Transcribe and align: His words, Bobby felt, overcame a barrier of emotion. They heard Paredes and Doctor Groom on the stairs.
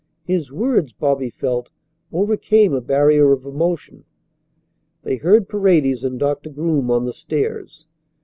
His 0.23 0.51
words, 0.51 0.93
Bobby 0.93 1.29
felt, 1.29 1.69
overcame 2.11 2.73
a 2.73 2.81
barrier 2.81 3.31
of 3.33 3.45
emotion. 3.45 4.03
They 5.03 5.17
heard 5.17 5.47
Paredes 5.47 6.03
and 6.03 6.19
Doctor 6.19 6.49
Groom 6.49 6.89
on 6.89 7.05
the 7.05 7.13
stairs. 7.13 7.85